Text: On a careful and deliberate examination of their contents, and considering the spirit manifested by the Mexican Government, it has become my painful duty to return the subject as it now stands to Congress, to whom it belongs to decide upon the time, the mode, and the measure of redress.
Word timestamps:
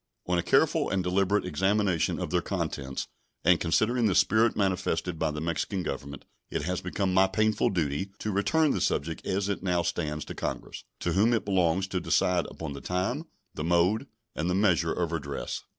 On 0.25 0.39
a 0.39 0.41
careful 0.41 0.89
and 0.89 1.03
deliberate 1.03 1.45
examination 1.45 2.17
of 2.19 2.31
their 2.31 2.41
contents, 2.41 3.07
and 3.43 3.59
considering 3.59 4.07
the 4.07 4.15
spirit 4.15 4.55
manifested 4.57 5.19
by 5.19 5.29
the 5.29 5.39
Mexican 5.41 5.83
Government, 5.83 6.25
it 6.49 6.63
has 6.63 6.81
become 6.81 7.13
my 7.13 7.27
painful 7.27 7.69
duty 7.69 8.09
to 8.17 8.31
return 8.31 8.71
the 8.71 8.81
subject 8.81 9.23
as 9.27 9.47
it 9.47 9.61
now 9.61 9.83
stands 9.83 10.25
to 10.25 10.33
Congress, 10.33 10.85
to 11.01 11.13
whom 11.13 11.33
it 11.33 11.45
belongs 11.45 11.85
to 11.89 11.99
decide 11.99 12.47
upon 12.47 12.73
the 12.73 12.81
time, 12.81 13.27
the 13.53 13.63
mode, 13.63 14.07
and 14.35 14.49
the 14.49 14.55
measure 14.55 14.91
of 14.91 15.11
redress. 15.11 15.65